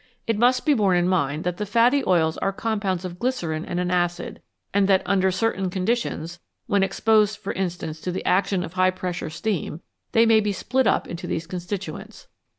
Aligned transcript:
It 0.25 0.39
must 0.39 0.65
be 0.65 0.73
borne 0.73 0.97
in 0.97 1.07
mind 1.07 1.43
that 1.43 1.57
the 1.57 1.65
fatty 1.67 2.03
oils 2.07 2.35
are 2.39 2.51
compounds 2.51 3.05
of 3.05 3.19
glycerine 3.19 3.63
and 3.65 3.79
an 3.79 3.91
acid, 3.91 4.41
and 4.73 4.87
that 4.89 5.03
under 5.05 5.29
certain 5.29 5.69
conditions 5.69 6.39
when 6.65 6.81
exposed, 6.81 7.37
for 7.37 7.53
instance, 7.53 8.01
to 8.01 8.11
the 8.11 8.25
action 8.25 8.63
of 8.63 8.73
high 8.73 8.89
pressure 8.89 9.29
steam 9.29 9.79
they 10.13 10.25
may 10.25 10.39
be 10.39 10.53
split 10.53 10.87
up 10.87 11.07
into 11.07 11.27
these 11.27 11.45
constituents. 11.45 12.25